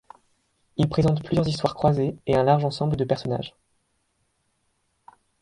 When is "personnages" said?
3.03-3.53